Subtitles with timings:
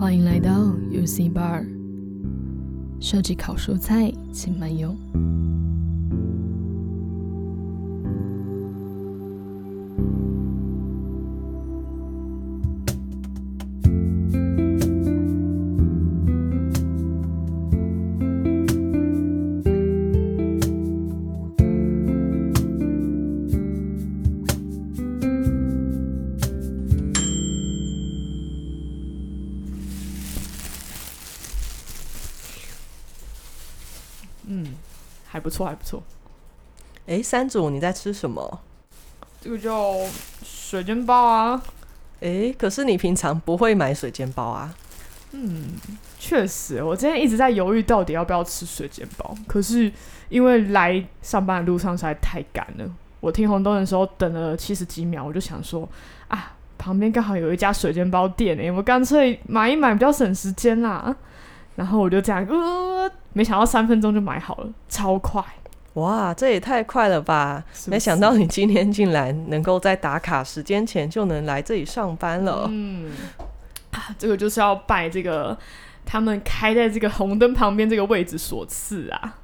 [0.00, 0.50] 欢迎来到
[0.90, 1.62] UC Bar，
[3.00, 4.96] 设计烤蔬菜，请慢用。
[35.60, 36.02] 错，还不错。
[37.06, 38.60] 哎，三组，你在吃什么？
[39.40, 39.94] 这个叫
[40.42, 41.62] 水煎包啊。
[42.20, 44.74] 哎，可是你平常不会买水煎包啊？
[45.32, 45.68] 嗯，
[46.18, 49.34] 确实，我今天一直在犹豫到底要不要吃水煎包。
[49.46, 49.90] 可是
[50.28, 55.88] 因为来上班的路上实在太赶了，我听红灯的时候等了七十几秒，我就想说
[56.28, 61.14] 啊，旁边刚好有一家水煎包店，哎，我干脆买一买，比较省时间啦。
[61.76, 65.42] 然后我就这样，呃，没想到三分钟就买好了，超快！
[65.94, 67.64] 哇，这也太快了吧！
[67.72, 67.90] 是是？
[67.90, 72.66] 没想到你今天竟然能够在打卡时间前就能来这里上班了。
[72.68, 73.10] 嗯，
[73.90, 75.56] 啊，这个就是要拜这个
[76.04, 79.38] 他们开在这个红灯旁边这个位置所赐啊。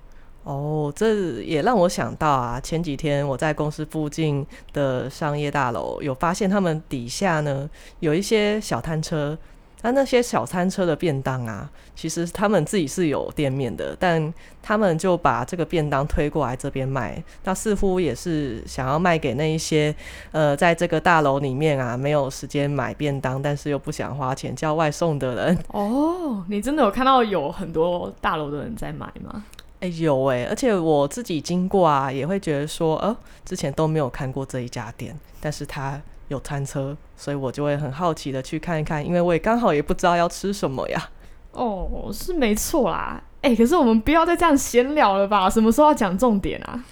[0.45, 9.37] 哦，这也让我想到啊，前几天我在公司附近的商业大楼有发现他们底下呢有一些小摊车。
[9.83, 17.23] 那那些小餐车的便当啊，其实他们自己是有店面的，但他们就把这个便当推过来这边卖。
[17.45, 19.95] 那似乎也是想要卖给那一些
[20.33, 25.59] 呃，在这个大楼里面啊，没有时间买便当，但是又不想花钱叫外送的人。
[25.69, 29.45] 哦，你真的有看到有很多大楼的人在买吗？
[29.81, 36.01] 哎、欸，有哎、欸，而且我自己经过啊，也会觉得说，呃，之前都没有看过这一家店，但是他。
[36.29, 41.11] 有餐车，所以我就会很好奇的去看一看，因为我也刚好也不知道要吃什么呀。
[41.53, 43.23] 哦，是没错啦。
[43.43, 45.49] 哎、欸，可是我们不要再这样闲聊了吧？
[45.49, 46.85] 什么时候要讲重点啊？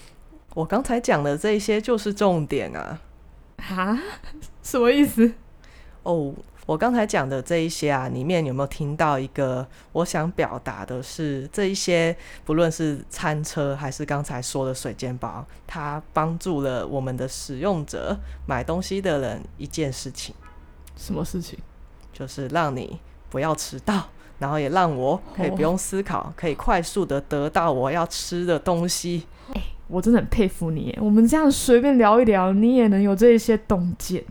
[0.54, 3.00] 我刚才讲的这些就是重点啊。
[3.58, 3.98] 哈？
[4.62, 5.32] 什么意思？
[6.02, 6.34] 哦。
[6.66, 18.16] 我刚才讲的这一些啊，里面有没有听到一个我想表达的是，这一些不论是餐车还是刚才说的水煎包，它帮助了我们的使用者
[18.46, 20.34] 买东西的人一件事情。
[20.96, 21.58] 什么事情？
[22.12, 22.98] 就是让你
[23.28, 24.08] 不要迟到，
[24.38, 29.26] 然后也让我可以不用思考，可以快速的得到我要吃的东西。
[29.54, 34.24] 欸，我真的很佩服你，我们这样随便聊一聊，你也能有这一些洞见。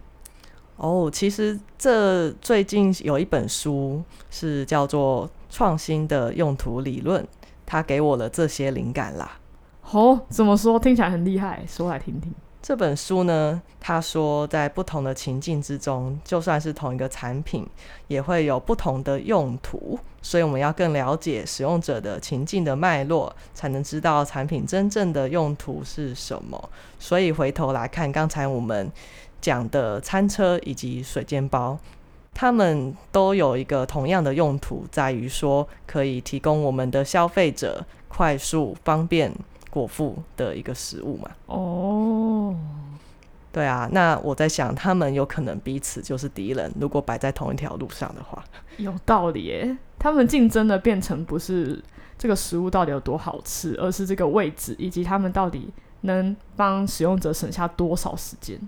[0.75, 7.23] 哦，其实这最近有一本书是叫做《创新的用途理论》，
[7.65, 9.39] 它给我了这些灵感啦。
[9.91, 10.79] 哦，怎么说？
[10.79, 12.33] 听起来很厉害，说来听听。
[12.63, 17.67] 这本书呢，他说在不同的情境之中，就算是同一个产品，
[18.07, 26.69] 也会有不同的用途，所以我们要更了解使用者的情境的脉络，才能知道产品真正的用途是什么。
[26.97, 28.91] 所以回头来看，刚才我们。
[29.41, 31.77] 讲的餐车以及水煎包，
[32.33, 39.29] 他们都有一个同样的用途，在于说可以提供我们的消费者快速、方便、
[39.73, 41.31] 果腹的一个食物嘛。
[41.47, 42.55] 哦，
[43.51, 48.43] 对啊，那我在想，他们有可能彼此就是敌人，如果摆在同一条路上的话，
[48.77, 49.75] 有道理耶。
[49.97, 51.83] 他们竞争的变成不是
[52.19, 58.59] 这个食物到底有多好吃，而是这个位置以及他们到底能帮使用者省下多少时间。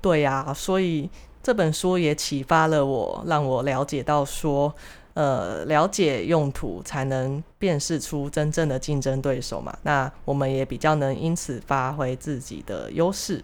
[0.00, 1.08] 对呀、啊，所以
[1.42, 4.74] 这本书也启发了我，让我了解到说，
[5.14, 9.76] 呃，了解用途才能辨识出真正的竞争对手嘛。
[9.82, 13.42] 那我们也比较能因此发挥自己的优势。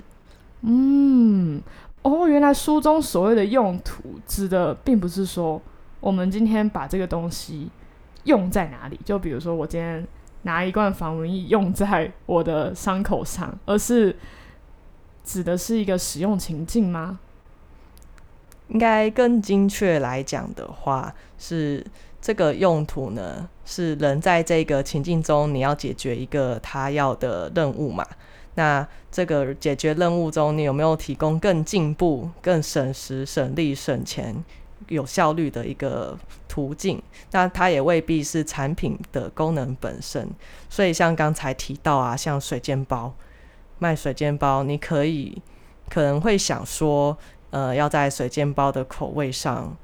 [0.60, 1.62] 嗯，
[2.02, 5.60] 哦，原来书中所谓的用途，指的并不是说
[6.00, 7.70] 我们今天把这个东西
[8.24, 10.06] 用在哪里，就比如说我今天
[10.42, 14.14] 拿一罐防蚊液用在我的伤口上，而是。
[15.22, 17.20] 指的是一个使用情境吗？
[18.70, 21.84] 应该更精确来讲的话，是
[22.20, 28.06] 这个用途呢，是人在这个情境中，你要解决一个他要的任务嘛。
[28.54, 34.44] 那这个解决任务中，你有没有提供更进步、更省时、省力、省钱、
[34.88, 36.18] 有效率的一个
[36.48, 37.00] 途径？
[37.30, 40.28] 那它也未必是产品的功能本身。
[40.68, 43.14] 所以像刚才提到啊，像水煎包。
[43.82, 45.40] 卖水煎包，你可以
[45.88, 47.16] 可能会想说，
[47.50, 49.76] 呃，要在水煎包的口味上，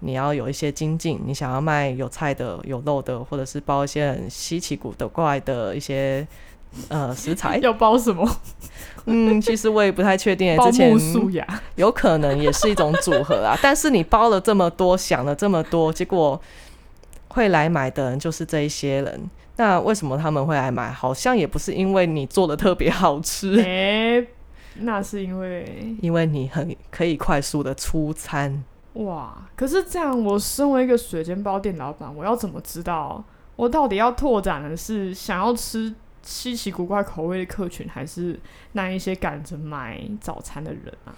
[0.00, 1.20] 你要有一些精进。
[1.26, 6.26] 你想要卖有菜的、有肉的，或者是包一些很稀奇古怪的一些
[6.88, 7.58] 呃食材。
[7.62, 8.26] 要包什么？
[9.04, 10.56] 嗯，其实我也不太确定。
[10.56, 11.46] 包之前素雅
[11.76, 13.58] 有可能也是一种组合啊。
[13.62, 16.40] 但是你包了这么多，想了这么多，结果
[17.28, 19.30] 会来买的人就是这一些人。
[19.58, 20.90] 那为什么他们会来买？
[20.90, 23.56] 好像也不是因为你做的特别好吃。
[23.62, 24.26] 欸
[24.80, 28.64] 那是因为，因为你很可以快速的出餐。
[28.94, 29.36] 哇！
[29.54, 33.22] 可是这样，我身为一个水煎包店老板，我要怎么知道
[33.54, 38.40] 我到底要拓展的是想要吃稀奇古怪口味的客群，还是
[38.72, 41.12] 那一些赶着买早餐的人啊？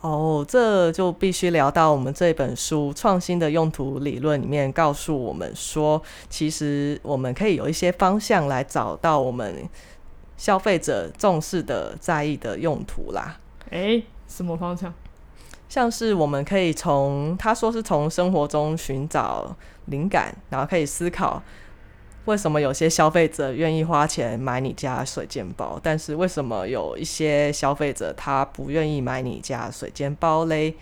[0.00, 6.00] 哦，这就必须聊到我们这本书《创新的用途理论》里面告诉我们说，
[6.30, 9.68] 其实我们可以有一些方向来找到我们。
[10.38, 13.36] 消费者重视的、在意的用途啦，
[13.68, 14.94] 诶，什么方向？
[15.68, 19.54] 像是我们可以从他说是从生活中寻找
[19.84, 21.42] 灵感，然后可以思考
[22.24, 30.74] 为什么有些消费者愿意花钱买你家水煎包，但是为什么有一些消费者他不愿意买你家水煎包嘞？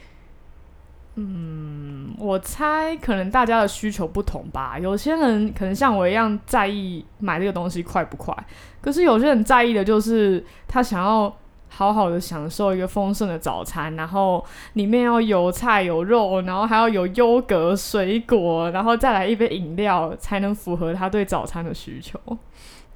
[1.18, 4.78] 嗯，我猜可能大家的需求不同吧。
[4.78, 8.36] 有些人可能像我一样在意买这个东西快不快，
[8.82, 11.34] 可是有些人在意的就是他想要
[11.68, 22.20] 好好的享受一个丰盛的早餐，然后里面要有菜有肉，然后还要有优格、水果，然后再来一杯饮料，才能符合他对早餐的需求。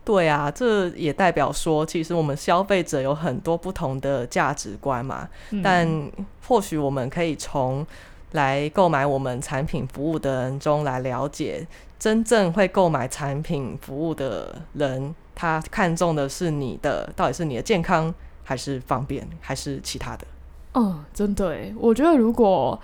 [0.02, 5.28] 对啊，这也代表说，其实我们消费者有很多不同的价值观嘛。
[5.50, 6.10] 嗯、但
[6.48, 7.86] 或许我们可以从
[8.32, 11.66] 来购买我们产品服务的人中来了解，
[11.98, 20.26] 真正会购买产品服务的人，他看重的是你的，到底是你的健康，还是方便，还是其他的？
[20.74, 22.80] 嗯，真的，我觉得如果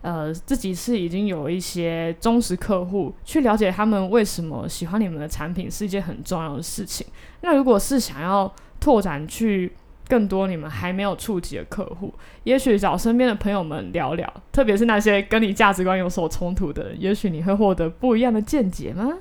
[0.00, 7.06] 呃自己是已经有一些忠实客户，去了解他们为什么喜欢你们的产品，是一件很重要的事情。
[7.42, 8.50] 那如果是想要
[8.80, 9.72] 拓展去。
[10.08, 12.14] 更多你们还没有触及的客户，
[12.44, 19.12] 也许找身边的朋友们聊聊，特别是那些跟你价值观有所冲突的人，也许你会获得不一样的见解吗？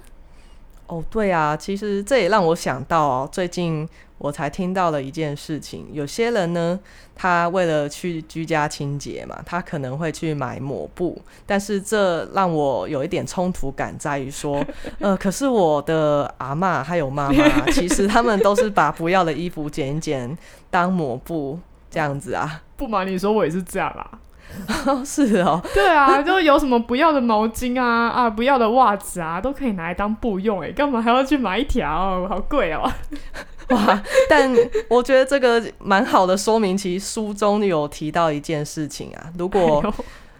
[0.88, 3.88] 哦，对啊，其实这也让我想到哦，最近
[4.18, 6.80] 我才听到了一件事情，有些人呢，
[7.16, 14.64] 他为了去居家清洁嘛，他可能会去买抹布，但是这让我有一点冲突感，在于说，
[15.00, 20.38] 呃，可是我的阿嬷还有妈妈，其实他们都是把不要的衣服剪一剪
[20.70, 21.60] 当抹布
[21.90, 22.62] 这样子啊。
[22.78, 24.20] 不瞒你说，我也是这样啦。
[25.06, 32.26] 是哦，对啊，就有什么不要的毛巾啊啊，不要的袜子啊，都可以拿来当布用哎，干嘛还要去买一条？
[32.28, 32.90] 好贵哦！
[33.70, 34.56] 哇，但
[34.90, 39.92] 我觉得这个蛮好的说明，其实书中有提到一件事情啊，如果、哎、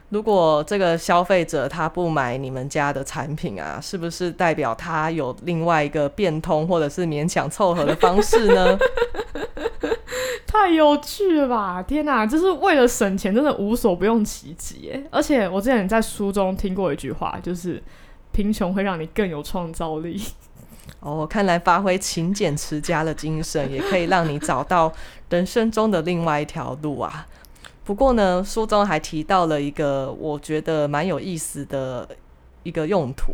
[0.10, 8.78] 如果这个消费者他不买你们家的产品啊，是不是代表他有另外一个变通或者是勉强凑合的方式呢？
[10.58, 11.84] 太有趣了吧！
[11.84, 15.04] 天哪，就是为了省钱，真的无所不用其极。
[15.12, 17.84] 而且我之前在书中听过一句话，就是
[18.32, 20.20] 贫穷会让你更有创造力。
[21.02, 24.92] 哦，看来发挥勤俭持家的精神，也可以让你找到
[25.30, 27.28] 人生中的另外一条路啊。
[27.84, 32.08] 不过呢，书中还提到了一个我觉得蛮有意思的
[32.64, 33.34] 一个用途，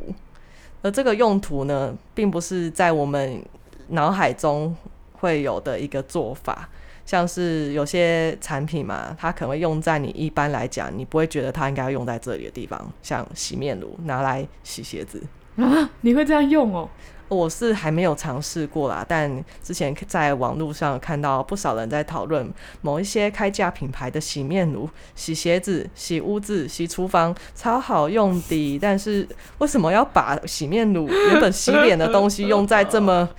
[0.81, 3.41] 而这个用途呢，并不是在我们
[3.89, 4.75] 脑海中
[5.13, 6.67] 会有的一个做法。
[7.05, 15.21] 像是有些产品嘛，它可能会用在你一般来讲，你不会觉得它应该要用在这里的地方，像洗面乳拿来洗鞋子
[15.57, 16.89] 啊， 你会这样用哦？
[17.27, 22.45] 我是还没有尝试过啦，但之前在网络上看到不少人在讨论
[22.81, 29.25] 某一些开价品牌的洗面乳，洗鞋子、洗屋子、洗厨房超好用的，但是
[29.59, 33.29] 为什么要把洗面乳原本洗脸的东西用在这么？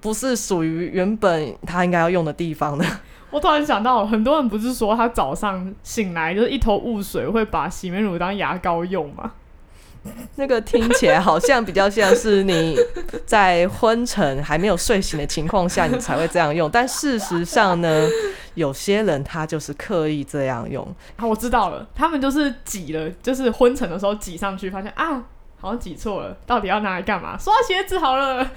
[0.00, 2.84] 不是属于原本他应该要用的地方的。
[3.30, 9.32] 我突然想到，很多人不是说他早上醒来就是一头雾水，会把洗面乳当牙膏用吗？
[10.36, 12.74] 那个听起来好像比较像是你
[13.26, 16.68] 在昏沉还没有睡醒的情况下，你才会这样用。
[16.70, 18.08] 但事实上呢，
[18.54, 20.82] 有些人他就是刻意这样用。
[21.16, 25.22] 啊，我知道了，他们就是挤了，就是昏沉的时候挤上去，发现啊。
[25.62, 27.36] 好像挤错了，到底要拿来干嘛？
[27.36, 28.42] 刷鞋子好了。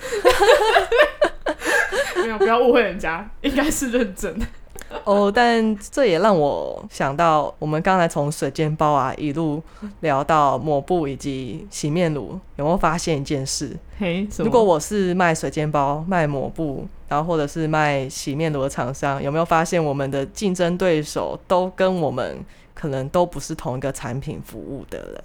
[2.37, 4.45] 不要误会人家，应该是认真的。
[5.05, 9.61] 哦，但这也让我想到，我们刚才从水煎包啊一路
[10.01, 13.75] 聊到抹布以及洗面乳，有没有发现一件事？
[13.97, 22.39] 嘿，如果我是卖水煎包、卖抹布，然后或者是卖洗面乳的厂商，有没有发现我们的竞争对手都跟我们
[22.73, 25.23] 可能都不是同一个产品服务的人？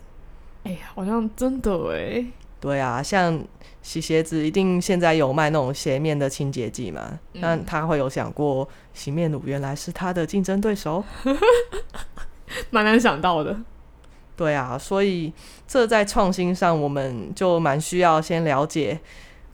[0.64, 2.24] 哎呀，好像真的哎，
[2.60, 3.42] 对啊，像
[3.82, 7.18] 洗鞋子，一定现在有卖那种鞋面的清洁剂嘛？
[7.34, 11.04] 那、嗯、他会有想过洗面乳原来是他的竞争对手？
[12.70, 13.56] 蛮难想到的。
[14.36, 15.32] 对啊，所以
[15.66, 18.98] 这在创新上，我们就蛮需要先了解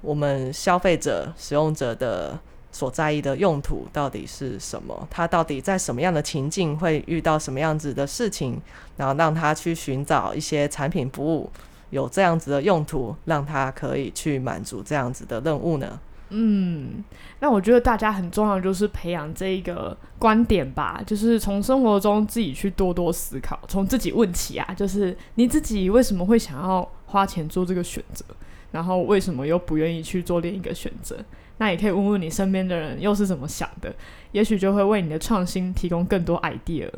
[0.00, 2.38] 我们消费者、使用者的
[2.70, 8.60] 所在意的用途到底是什么，他到底在什么样的情境会遇到什么样子的事情，
[8.96, 11.50] 然后让他去寻找一些产品服务
[11.94, 16.00] 有这样子的用途，让他可以去满足这样子的任务呢？
[16.30, 17.04] 嗯，
[17.38, 28.24] 那我觉得大家很重要就是培养这一个观点吧，就是从生活中自己去多多思考，从自己问起啊，就是你自己为什么会想要花钱做这个选择，
[28.72, 31.16] 然后为什么又不愿意去做另一个选择？
[31.58, 33.94] 那也可以问问你身边的人又是怎么想的，
[34.32, 36.90] 也许就会为你的创新提供更多 idea。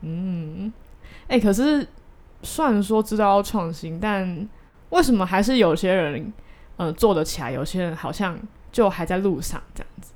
[0.00, 0.72] 嗯，
[1.28, 1.86] 哎、可是
[2.42, 4.48] 虽然说知道要创新，但
[4.90, 6.32] 为什么还是有些人？
[6.78, 8.36] 嗯，做得起来，有些人好像
[8.72, 10.12] 就还在路上这样子。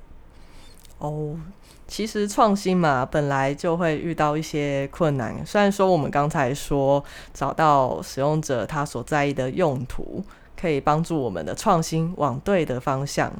[0.97, 1.39] 哦，
[1.87, 5.45] 其实创新嘛，本来就会遇到一些困难。
[5.45, 10.23] 虽然说我们刚才说找到使用者他所在意的用途，
[10.59, 13.31] 可以帮助我们的创新往对的方向。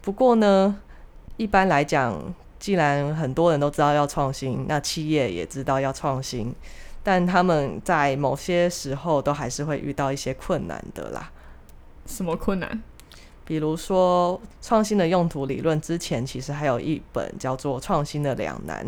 [0.00, 0.74] 不过呢，
[1.36, 6.52] 一般来讲，既然很多人都知道要创新，那企业也知道要创新，
[7.02, 11.30] 但他们在某些时候都还是会遇到一些困难的啦。
[12.06, 12.82] 什么困难？
[13.44, 18.86] 比如说，创新的用途理论之前其实还有一本叫做《创新的两难》。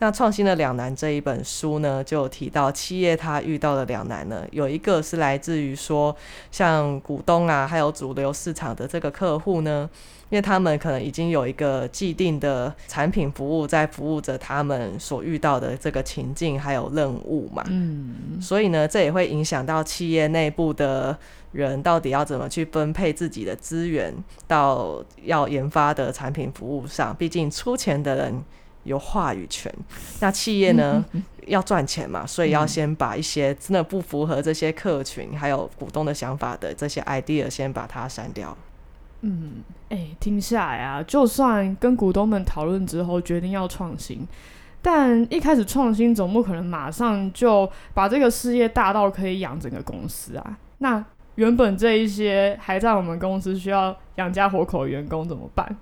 [0.00, 6.14] 那《创新的两难》这一本书呢，就提到企业它遇到的两难呢，有一个是来自于说，
[6.50, 9.88] 像股东啊，还有主流市场的这个客户呢，
[10.30, 17.62] 因为他们可能已经有一个既定的产品服务在服务着他们所遇到的这个情境还有任务嘛。
[17.68, 18.40] 嗯。
[18.40, 21.16] 所以呢，这也会影响到企业内部的
[21.52, 24.14] 人到底要怎么去分配自己的资源
[24.46, 27.14] 到要研发的产品服务上。
[27.14, 28.42] 毕竟出钱的人。
[28.84, 29.70] 有话语权，
[30.20, 38.56] 那企业呢，嗯、要赚钱嘛，所以要先把一些真的不符合这些客群、嗯、还有股东的想法的这些 idea 先把它删掉。
[39.22, 44.26] 嗯，哎、听下来啊，就算跟股东们讨论之后决定要创新，
[44.80, 50.58] 但一开始创新总不可能马上就把这个事业大到可以养整个公司啊。
[50.78, 55.76] 那原本这一些还在我们公司需要养家活口的员工怎么办？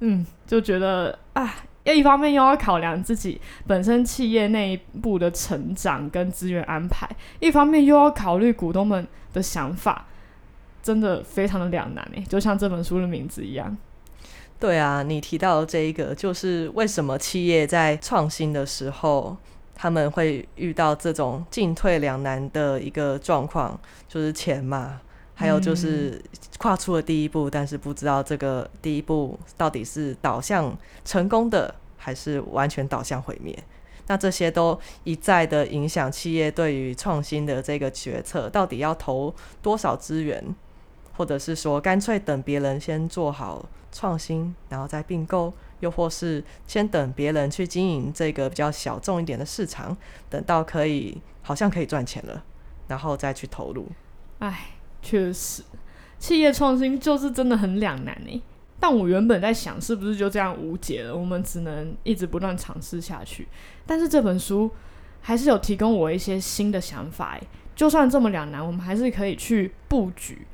[0.00, 1.54] 嗯，就觉得啊。
[1.94, 10.04] 一方面又要考量自己本身企业内部的成长跟资源安排，一方面又要考虑股东们的想法，
[10.86, 13.76] 真的非常的两难诶，就像这本书的名字一样。
[14.60, 19.36] 对啊，你提到的这一个，就是为什么企业在创新的时候，
[19.74, 23.76] 他们会遇到这种进退两难的一个状况，
[24.06, 25.00] 就是钱嘛。
[25.34, 26.22] 还有就是
[26.56, 30.74] 跨出了第一步，但是不知道这个第一步到底是导向
[31.04, 33.58] 成功的，还是完全导向毁灭。
[34.06, 40.42] 那这些都一再的影响企业对于创新的这个决策，到底要投多少资源，
[41.16, 49.96] 或者是说干脆等别人先做好创新，然后再并购，又或是先等别人去经营这个比较小众一点的市场，
[50.28, 52.44] 等到可以好像可以赚钱了，
[52.88, 53.88] 然后再去投入。
[54.38, 54.68] 唉。
[55.02, 55.62] 确实，
[56.18, 58.42] 企业创新就是真的很两难呢。
[58.80, 61.14] 但我原本在想，是不是就这样无解了？
[61.14, 63.46] 我们只能一直不断尝试下去。
[63.86, 64.68] 但是这本书
[65.20, 67.38] 还是有提供我一些新的想法。
[67.76, 70.44] 就算这么两难，我们还是可以去布局，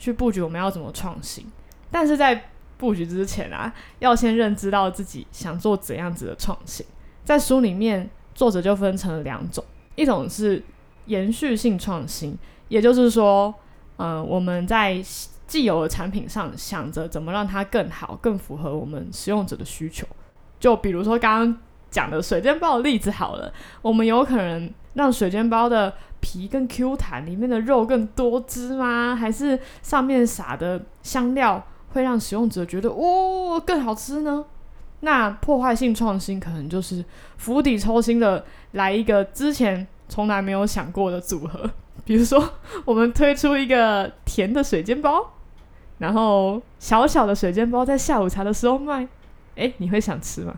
[0.00, 1.46] 去布局我们要怎么创新。
[1.92, 6.84] 但是在布局之前啊，要先认知到自己想做怎样子的创新。
[7.24, 9.64] 在书里面，作者就分成了两种，
[9.94, 10.60] 一种是
[11.06, 13.54] 延续性创新，也就是说。
[14.02, 14.98] 嗯、呃，我们在
[15.46, 20.06] 既有的产品上想着怎么让它更好、更符合我们使用者的需求。
[20.58, 21.58] 就比如说刚刚
[21.90, 23.52] 讲的水煎包的例子好了，
[23.82, 29.16] 我们有可能让水煎包的皮更 Q 弹，里面的肉更多汁吗？
[29.16, 34.44] 还是上面撒的香料会让使用者觉得哦更好吃呢？
[35.00, 37.04] 那破坏性创新可能就是
[37.38, 41.70] 釜底抽薪的来一个之前从来没有想过的组合。
[42.04, 42.42] 比如说，
[42.84, 45.32] 我们推出一个甜的水煎包，
[45.98, 49.06] 然后小小的水煎包在下午茶的时候卖，
[49.54, 50.54] 诶，你会想吃吗？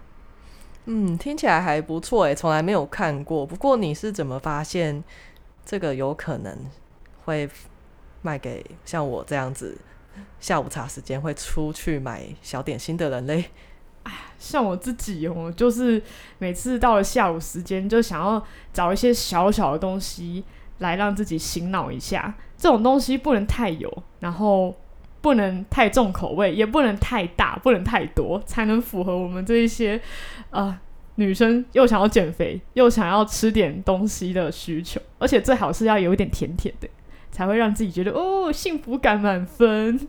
[0.87, 3.45] 嗯，听起来还不错诶，从来没有看过。
[3.45, 5.03] 不过你是怎么发现
[5.65, 6.57] 这个有可能
[7.25, 7.49] 会
[8.23, 9.79] 卖给像我这样子
[10.41, 13.51] 下午茶时间会出去买小点心的人嘞？
[14.03, 16.03] 哎，像我自己哦，就是
[16.39, 20.45] 每次到了下午时间，就想要找一些小小的东西。
[20.79, 22.35] 来让自己醒脑一下。
[22.57, 24.75] 这种东西不能太油，然后
[25.21, 30.01] 不能太重口味，也不能太大，不能太多，才能符合我们这一些
[30.51, 30.77] 呃
[31.17, 35.01] 女生又想要减肥又想要吃点东西的需求。
[35.19, 36.89] 而且最好是要有一点甜甜的，
[37.31, 40.09] 才会让自己觉得哦幸福感满分。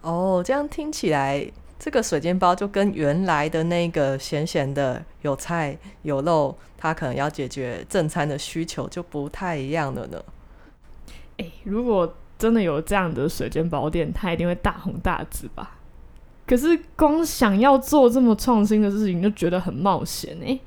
[0.00, 10.24] 哦，这样听起来，这个水煎包就跟原来的那个咸咸的有菜有肉，它可能要解决正餐的需求就不太一样了呢。
[11.38, 15.75] 欸，如果真的有这样的水煎包店，它一定会大红大紫吧？
[16.46, 20.60] 可是光想要做这么创新的事情，就觉得很冒险欸。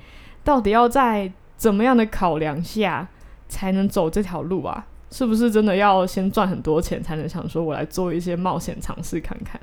[0.44, 3.08] 到底要在怎么样的考量下
[3.48, 4.86] 才能走这条路啊？
[5.12, 9.60] 是不是真的要先赚很多钱，才能想说我来做一些冒险尝试看看？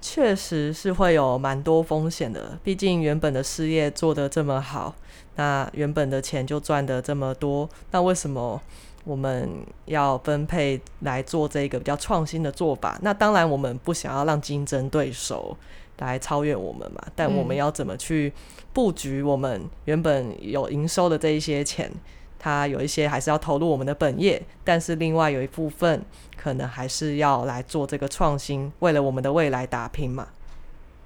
[0.00, 4.94] 确实是会有蛮多风险的，毕竟原本的事业做得这么好，
[5.36, 8.60] 那原本的钱就赚得这么多，那为什么？
[9.04, 9.50] 我们
[9.86, 15.56] 要分配来做这个比较创新的做法，那当然我们不想要让竞争对手
[15.98, 18.32] 来超越我们嘛，但我们要怎么去
[18.72, 21.90] 布局我们原本有营收的这一些钱，
[22.38, 26.04] 它有一些还是要投入我们的本业，但是另外有一部分
[26.36, 30.28] 可能还是要来做这个创新，为了我们的未来打拼嘛。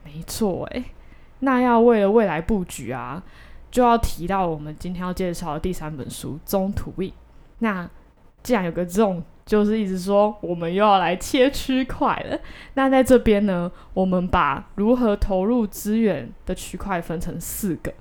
[0.04, 0.84] 没错，诶，
[1.40, 3.22] 那要为了未来布局啊，
[3.70, 6.38] 就要提到我们今天要介绍的第三本书
[6.72, 7.10] 《to Win》。
[7.58, 7.88] 那
[8.42, 12.38] 既然有个 zone，就是意思说我们又要来切区块了。
[12.74, 17.92] 那在这边呢，我们把如何投入资源的区块分成四个。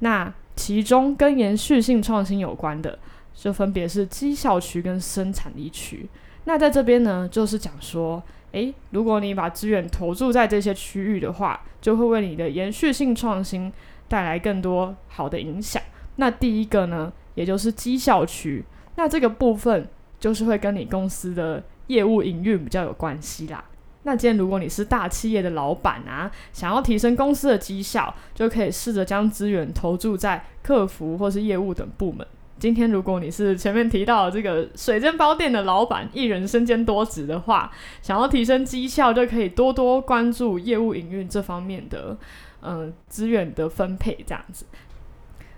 [0.00, 2.98] 那其中跟延续性创新有关的，
[3.34, 6.08] 就分别是绩效区跟生产力区。
[6.44, 13.72] 那在这边呢，就是讲说，诶，如果你把资源投注在这些区域的话，就会为你的延续性创新
[14.08, 15.82] 带来更多好的影响。
[16.16, 18.64] 那第一个呢，也就是绩效区。
[18.96, 19.88] 那这个部分
[20.20, 23.64] 就是会跟你公司的业务营运比较有关系啦。
[24.04, 32.26] 那今天如果你是大企业的老板啊，想要提升公司的绩效，就可以试着将资源投注在客服或是业务等部门。
[32.58, 37.70] 今天如果你是前面提到的这个水煎包店的老板，一人身兼多职的话，
[38.02, 42.16] 想要提升绩效，就可以多多关注业务营运这方面的
[42.60, 44.66] 嗯资源的分配这样子。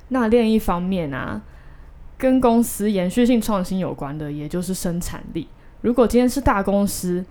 [0.08, 1.42] 那另一方面啊。
[2.16, 5.48] 跟公司延续性创新有关的，也就是生产力。
[5.82, 7.24] 如果今天是大公司，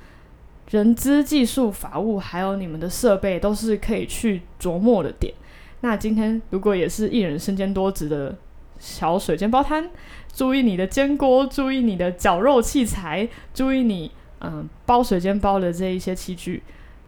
[0.70, 5.34] 人资、技术、法务，还有你们的设备，都是可以去琢磨的点。
[5.82, 8.36] 那今天如果也是一人身兼多职的
[8.80, 9.90] 小水煎包摊，
[10.34, 16.64] 注意你的煎锅，注意你的绞肉器材，注意你嗯包水煎包的这一些器具，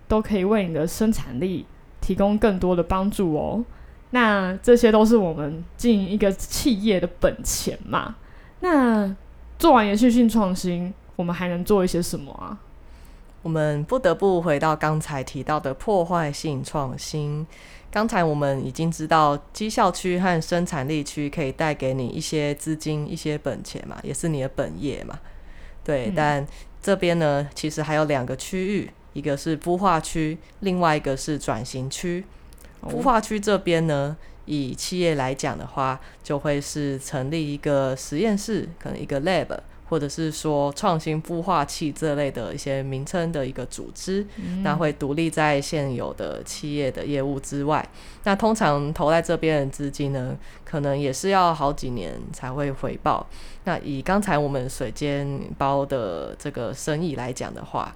[0.08, 1.66] 都可以为你的生产力
[2.02, 3.64] 提供更多的帮助哦。
[4.12, 8.16] 那这些都是我们经营一个企业的本钱嘛。
[8.62, 9.14] 那
[9.60, 12.58] 做完延续性创新，我们还能做一些什么啊？
[13.42, 17.46] 我们不得不回到刚才提到的破坏性创新。
[17.92, 25.18] 刚才我们已经知道绩效区和生产力区可以带给你一些资金、一些本钱嘛，也是你的本业嘛。
[25.84, 26.48] 对，嗯、但
[26.82, 32.26] 这边呢，其实还有两个区域，一个是孵化区，另外一个是转型区。
[32.84, 39.48] 孵化区这边呢，以企业来讲的话，就会是成立一个实验室，可能一个 lab，
[39.90, 47.88] 或者是说创新孵化器这类的一些名称的一个组织，嗯、那会独立在现有的企业的业务之外。
[48.24, 53.26] 那通常投在这边的资金呢，可能也是要好几年才会回报。
[53.64, 57.96] 那以刚才我们水煎包的这个生意来讲的话，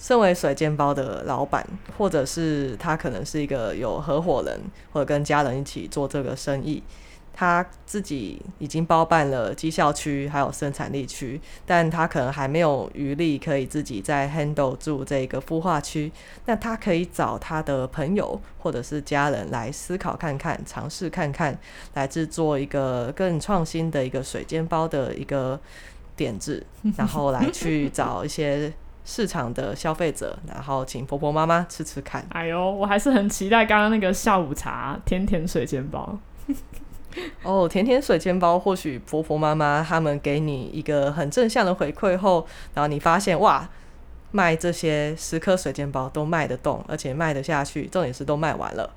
[0.00, 1.64] 身为水煎包的老板，
[1.98, 4.58] 或者是他可能是一个有合伙人，
[4.92, 6.82] 或者跟家人一起做这个生意，
[7.34, 16.10] 他自己已经包办了绩效区还有生产力区，但他可能还没有余力可以自己再 handle 住这个孵化区，
[16.46, 21.56] 那他可以找他的朋友或者是家人来思考看看，尝试看看，
[21.92, 25.60] 来制作一个更创新的一个水煎包的一个
[26.16, 26.64] 点子，
[26.96, 28.72] 然后来去找一些。
[29.10, 32.24] 市场的消费者，然后请婆婆妈妈吃吃看。
[32.30, 36.16] 哎呦，我还是很期待刚刚那个下午茶甜甜水煎包。
[37.42, 43.68] 哦，甜甜水煎包，或许婆婆妈妈他们给你一个很正向的回馈后，然后你发现哇，
[44.30, 48.88] 卖这些十颗水煎包都卖得动，而且卖得下去，重点是都卖完了。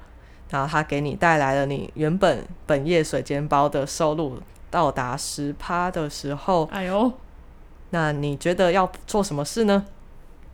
[0.51, 4.37] 然后他给你带来了你原本本业水煎包的收入
[4.69, 7.11] 到达十趴的时候，哎呦，
[7.89, 9.83] 那你觉得要做什么事呢？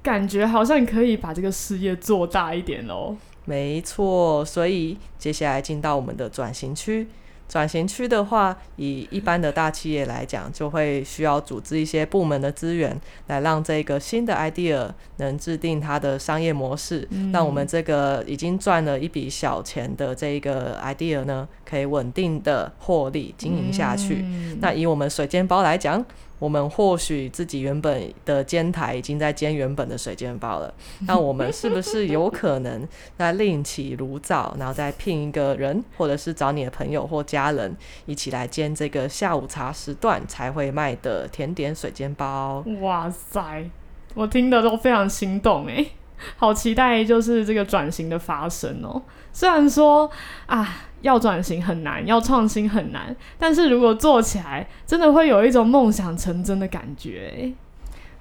[0.02, 3.16] 感觉好像可以把这个事业做大一点哦。
[3.46, 7.08] 没错，所以接下来进到我们的转型区，
[7.48, 24.20] 转型区的话，以一般的大企业来讲，就会需要组织一些部门的资源，来让这个新的 idea 能制定它的商业模式，嗯、让我们这个已经赚了一笔小钱的这一个 idea 呢，可以稳定的获利经营下去。
[24.22, 26.06] 嗯、那以我们水煎包来讲。
[26.40, 30.74] 我们或许自己原本的煎台已经在煎原本的水煎包了，
[31.06, 37.76] 那我们是不是有可能 再另起炉灶，然后再聘一个人，或者是找你的朋友或家人
[38.06, 42.64] 一起来煎这个下午茶时段才会卖的甜点水煎包？
[42.82, 43.70] 哇塞，
[44.16, 45.92] 我听得都非常心动诶，
[46.38, 49.02] 好期待就是这个转型的发生哦。
[49.32, 50.10] 虽然说
[50.46, 50.68] 啊。
[51.02, 57.54] 要转型很难，要创新很难，但是如果做起来，真的会有一种梦想成真的感觉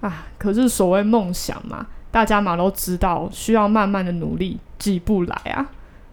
[0.00, 0.28] 啊！
[0.38, 5.66] 可是所谓梦想嘛，大家嘛都知道，需要慢慢的努力，急不来啊。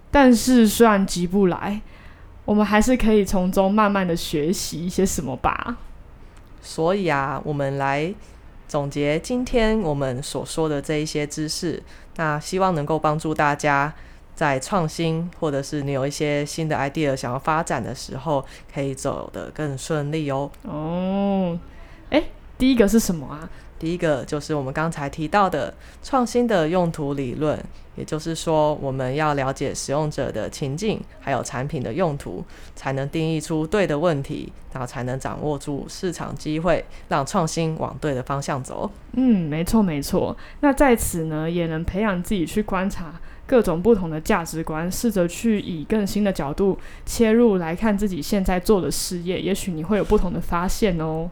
[0.10, 1.80] 但是虽然急不来，
[2.46, 5.78] 我们还是可以从中慢慢的学习一些什么吧。
[6.62, 8.12] 所以啊，我们来
[8.68, 11.82] 总结今天我们所说的这一些知识，
[12.16, 13.94] 那希望能够帮助大家。
[14.36, 20.52] 在创新，或者是你有一些新的 idea 想要发展的时候，可以走得更顺利哦。
[20.64, 21.58] 哦，
[22.10, 22.22] 诶，
[22.58, 23.50] 第一个是什么啊？
[23.86, 25.72] 第一个就是我们刚才提到的
[26.02, 27.64] 创新的用途理论，
[27.96, 32.44] 也就是说，我们要了解使用者的情境，还有产品的用途，
[32.76, 38.90] 才能定义出对的问题，然后才能掌握住市场机会，让创新往对的方向走。
[39.12, 40.36] 嗯，没错没错。
[40.62, 43.14] 那在此呢，也能培养自己去观察。
[43.46, 51.30] 各种不同的价值观，试着去以更新的角度切入来看自己现在做的事业，也许你会有不同的发现哦。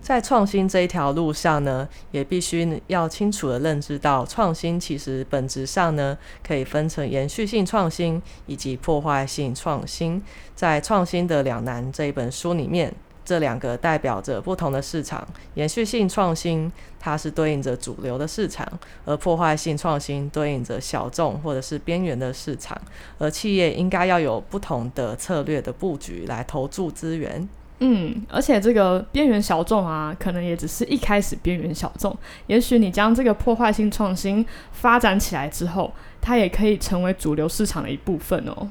[0.00, 10.22] 在创新这一条路上呢，也必须要清楚地认知到，创新其实本质上呢，可以分成延续性创新以及破坏性创新。
[10.54, 12.94] 在《创新的两难》这一本书里面。
[13.24, 18.66] 这两个代表着不同的市场，延续性创新它是对应着主流的市场，
[19.04, 22.80] 而破坏性创新对应着小众或者是边缘的市场，
[23.18, 27.46] 而企业应该要有不同的策略的布局来投注资源。
[27.80, 32.16] 嗯，而且这个边缘小众啊，可能也只是一开始边缘小众，
[32.48, 38.68] 也许你将这个破坏性创新发展起来之后，它也可以成为主流市场的一部分哦。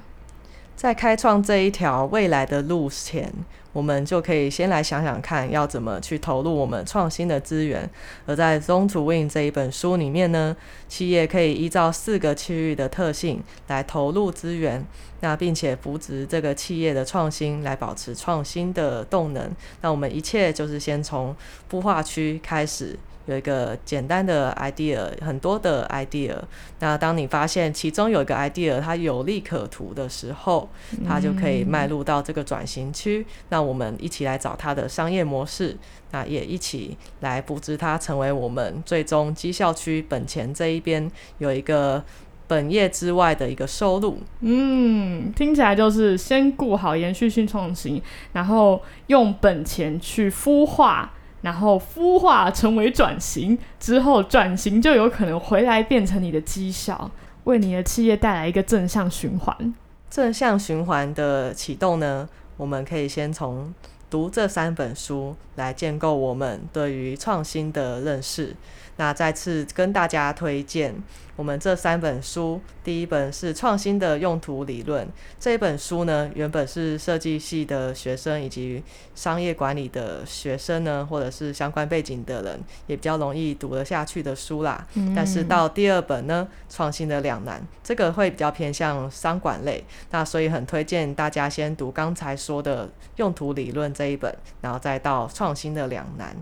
[0.77, 3.33] 在开创这一条未来的路前，
[3.73, 7.89] 我们就可以先来想想看，要怎么去投入我们创新的资源。
[8.27, 10.55] 而在《Zone to Win》这一本书里面呢，
[10.87, 14.85] 企业可以依照四个区域的特性来投入资源，
[15.21, 19.51] 那并且扶植这个企业的创新，来保持创新的动能。
[19.81, 21.35] 那我们一切就是先从
[21.71, 22.95] 孵化区开始。
[23.27, 26.33] 有一个简单的 idea，很多的 idea。
[26.79, 30.67] 那当你发现其中有一个 idea 它有利可图的时候，
[31.05, 33.25] 它就可以迈入到这个转型区。
[33.49, 35.77] 那我们一起来找它的商业模式，
[36.11, 42.01] 那也一起来布置它，成为我们最终绩效区本钱这一边有一个
[42.47, 44.19] 本业之外的一个收入。
[44.39, 51.13] 嗯，听起来就是先顾好延续性创新，然后用本钱去孵化。
[51.47, 57.09] 然后孵化成为转型之后，转型就有可能回来变成你的绩效，
[57.45, 59.73] 为你的企业带来一个正向循环。
[60.09, 63.73] 正向循环的启动呢，我们可以先从
[64.09, 68.53] 读这三本书来建构我们对于创新的认识。
[68.97, 70.93] 那再次跟大家推荐
[71.35, 75.05] 我们这三本书，第一本是《创新的用途理论》。
[75.39, 78.83] 这一本书呢，原本是设计系的学生以及
[79.13, 84.85] 商业管理的学生呢，或者是相关背景的人，也比较容易读得下去的书啦。
[84.95, 85.13] 嗯。
[85.15, 96.35] 但是到第二本呢，《创新的两难》，这个会比较偏向商管类，那所以很推荐大家先读刚才说的用途理论这一本，然后再到《创新的两难》。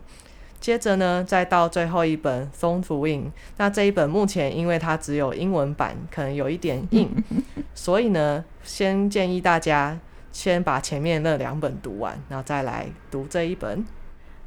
[0.65, 3.25] 接着呢，再到最后一本《Zone to Win》，
[3.57, 7.07] 那这一本目前因为它只有英文版，可能有一点硬，
[7.75, 9.99] 所以呢，先建议大家
[10.31, 13.85] 先把前面那两本读完，然后再来读这一本。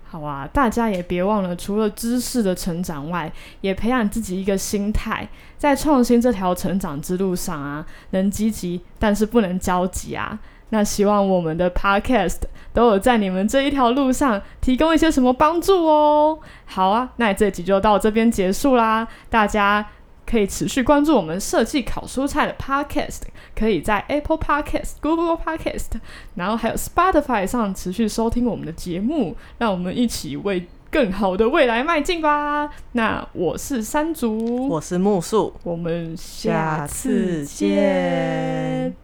[0.08, 10.40] 好啊，大家也别忘了，除了知识的成长外，也培养自己一个心态，在创新这条成长之路上啊，能积极，但是不能焦急啊。
[10.70, 16.38] 那希望我们的 Podcast 都有在你们这一条路上提供一些什么帮助哦。
[16.66, 19.08] 好啊，那这集就到这边结束啦。
[19.30, 19.86] 大家
[20.26, 23.22] 可以持续关注我们设计烤蔬菜的 Podcast，
[23.56, 25.86] 可以在 Apple Podcast、Google Podcast，
[26.34, 32.68] 然后还有 Spotify 上持续收听我们的节目，让我们一起为更好的未来迈进吧。
[32.92, 38.94] 那我是山竹，我是木树，我们下次见。